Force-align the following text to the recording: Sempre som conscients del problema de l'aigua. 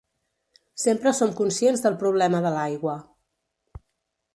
Sempre 0.83 1.11
som 1.19 1.35
conscients 1.41 1.85
del 1.85 2.01
problema 2.05 2.43
de 2.49 2.57
l'aigua. 2.59 3.01